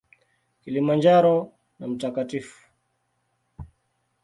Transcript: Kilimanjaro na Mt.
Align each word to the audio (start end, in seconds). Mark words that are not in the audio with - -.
Kilimanjaro 0.61 1.33
na 1.79 1.85
Mt. 1.87 2.01